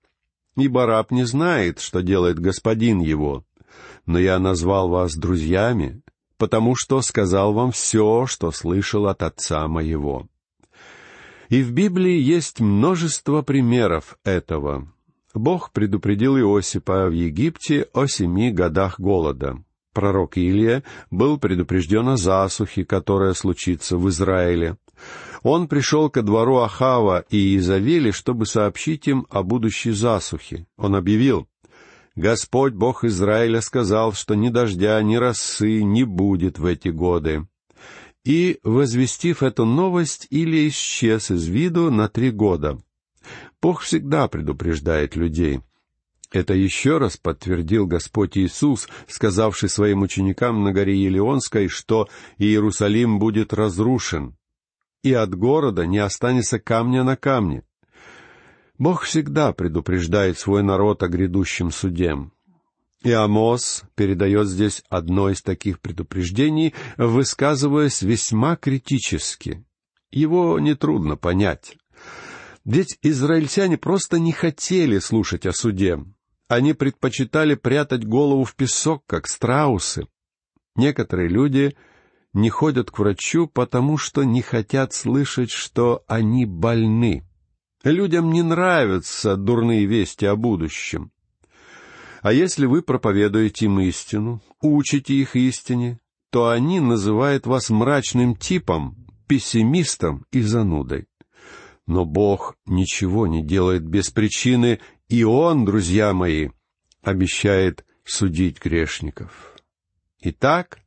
ибо 0.56 0.86
раб 0.86 1.12
не 1.12 1.26
знает, 1.26 1.82
что 1.82 2.02
делает 2.02 2.40
господин 2.40 3.02
его, 3.02 3.44
но 4.06 4.18
я 4.18 4.40
назвал 4.40 4.88
вас 4.88 5.16
друзьями, 5.16 6.02
потому 6.38 6.76
что 6.78 7.02
сказал 7.02 7.52
вам 7.52 7.74
все, 7.74 8.26
что 8.26 8.52
слышал 8.52 9.08
от 9.08 9.22
Отца 9.22 9.68
моего». 9.68 10.28
И 11.50 11.62
в 11.62 11.74
Библии 11.74 12.18
есть 12.18 12.62
множество 12.62 13.42
примеров 13.42 14.18
этого. 14.24 14.88
Бог 15.34 15.72
предупредил 15.72 16.38
Иосипа 16.38 17.08
в 17.08 17.12
Египте 17.12 17.88
о 17.94 18.08
семи 18.08 18.52
годах 18.52 19.00
голода. 19.00 19.58
Пророк 19.94 20.38
Илия 20.38 20.84
был 21.12 21.38
предупрежден 21.38 22.10
о 22.10 22.18
засухе, 22.18 22.86
которая 22.86 23.34
случится 23.34 23.98
в 23.98 24.08
Израиле. 24.10 24.78
Он 25.44 25.68
пришел 25.68 26.10
ко 26.10 26.22
двору 26.22 26.58
Ахава 26.58 27.26
и 27.30 27.58
Изавели, 27.58 28.12
чтобы 28.12 28.46
сообщить 28.46 29.08
им 29.08 29.26
о 29.30 29.44
будущей 29.44 29.92
засухе. 29.92 30.68
Он 30.78 30.96
объявил, 30.96 31.48
«Господь 32.16 32.74
Бог 32.74 33.04
Израиля 33.04 33.62
сказал, 33.62 34.14
что 34.14 34.36
ни 34.36 34.50
дождя, 34.50 35.02
ни 35.02 35.16
росы 35.16 35.84
не 35.84 36.04
будет 36.04 36.60
в 36.60 36.66
эти 36.66 36.90
годы 36.90 37.46
и, 38.30 38.60
возвестив 38.64 39.44
эту 39.44 39.66
новость, 39.66 40.28
Илия 40.30 40.68
исчез 40.68 41.32
из 41.32 41.48
виду 41.48 41.90
на 41.90 42.08
три 42.10 42.32
года. 42.32 42.78
Бог 43.62 43.82
всегда 43.82 44.28
предупреждает 44.28 45.16
людей. 45.16 45.62
Это 46.32 46.54
еще 46.54 47.00
раз 47.00 47.18
подтвердил 47.18 47.88
Господь 47.88 48.38
Иисус, 48.38 48.88
сказавший 49.08 49.68
своим 49.68 50.04
ученикам 50.04 50.64
на 50.64 50.72
горе 50.72 50.96
Елеонской, 50.96 51.68
что 51.68 52.08
Иерусалим 52.38 53.18
будет 53.18 53.52
разрушен, 53.52 54.36
и 55.02 55.12
от 55.12 55.34
города 55.34 55.88
не 55.88 55.98
останется 55.98 56.60
камня 56.60 57.04
на 57.04 57.16
камне. 57.16 57.64
Бог 58.78 59.04
всегда 59.04 59.54
предупреждает 59.54 60.38
свой 60.38 60.62
народ 60.62 61.04
о 61.04 61.08
грядущем 61.08 61.72
суде. 61.72 62.16
И 63.04 63.12
Амос 63.12 63.84
передает 63.96 64.48
здесь 64.48 64.84
одно 64.90 65.30
из 65.30 65.42
таких 65.42 65.80
предупреждений, 65.80 66.74
высказываясь 66.98 68.02
весьма 68.02 68.56
критически. 68.56 69.66
Его 70.12 70.60
нетрудно 70.60 71.16
понять. 71.16 71.79
Ведь 72.70 73.00
израильтяне 73.02 73.80
просто 73.80 74.20
не 74.20 74.32
хотели 74.32 75.00
слушать 75.00 75.48
о 75.48 75.54
суде. 75.54 76.06
Они 76.48 76.74
предпочитали 76.74 77.56
прятать 77.56 78.06
голову 78.06 78.44
в 78.44 78.54
песок, 78.56 79.04
как 79.08 79.28
страусы. 79.28 80.06
Некоторые 80.76 81.30
люди 81.30 81.76
не 82.32 82.52
ходят 82.52 82.92
к 82.92 83.00
врачу, 83.00 83.48
потому 83.48 83.98
что 83.98 84.24
не 84.24 84.44
хотят 84.44 84.94
слышать, 84.94 85.50
что 85.50 86.04
они 86.06 86.46
больны. 86.46 87.28
Людям 87.84 88.32
не 88.32 88.44
нравятся 88.44 89.36
дурные 89.36 89.88
вести 89.88 90.28
о 90.28 90.36
будущем. 90.36 91.12
А 92.22 92.34
если 92.34 92.68
вы 92.68 92.84
проповедуете 92.84 93.66
им 93.66 93.80
истину, 93.80 94.44
учите 94.62 95.16
их 95.16 95.36
истине, 95.36 96.00
то 96.30 96.50
они 96.50 96.80
называют 96.80 97.48
вас 97.48 97.72
мрачным 97.72 98.36
типом, 98.36 99.08
пессимистом 99.26 100.28
и 100.32 100.42
занудой. 100.44 101.09
Но 101.90 102.06
Бог 102.06 102.56
ничего 102.68 103.26
не 103.26 103.42
делает 103.44 103.84
без 103.84 104.12
причины, 104.12 104.80
и 105.08 105.24
Он, 105.24 105.66
друзья 105.66 106.14
мои, 106.14 106.50
обещает 107.02 107.84
судить 108.06 108.64
грешников. 108.64 109.56
Итак, 110.22 110.82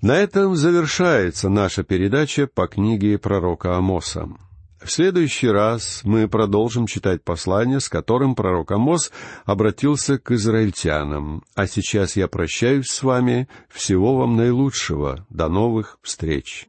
на 0.00 0.12
этом 0.16 0.54
завершается 0.54 1.48
наша 1.48 1.82
передача 1.82 2.46
по 2.46 2.68
книге 2.68 3.18
пророка 3.18 3.76
Амоса. 3.76 4.28
В 4.80 4.92
следующий 4.92 5.48
раз 5.48 6.02
мы 6.04 6.28
продолжим 6.28 6.86
читать 6.86 7.24
послание, 7.24 7.80
с 7.80 7.88
которым 7.88 8.36
пророк 8.36 8.70
Амос 8.70 9.10
обратился 9.44 10.20
к 10.20 10.30
израильтянам. 10.30 11.42
А 11.56 11.66
сейчас 11.66 12.14
я 12.14 12.28
прощаюсь 12.28 12.86
с 12.86 13.02
вами. 13.02 13.48
Всего 13.68 14.18
вам 14.18 14.36
наилучшего. 14.36 15.26
До 15.30 15.48
новых 15.48 15.98
встреч. 16.00 16.68